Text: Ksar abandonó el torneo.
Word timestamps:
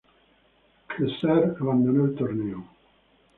Ksar 0.87 1.43
abandonó 1.59 2.05
el 2.05 2.15
torneo. 2.15 2.65